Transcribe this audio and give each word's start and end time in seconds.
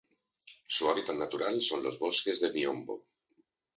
Su 0.65 0.89
hábitat 0.89 1.15
natural 1.15 1.61
son 1.61 1.83
los 1.83 1.99
bosques 1.99 2.41
de 2.41 2.51
miombo. 2.51 3.03